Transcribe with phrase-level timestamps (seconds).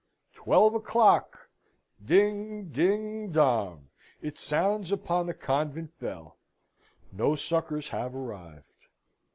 [0.33, 1.47] Twelve o'clock,
[2.03, 3.87] ding, ding, dong!
[4.19, 6.37] it sounds upon the convent bell.
[7.11, 8.87] No succours have arrived.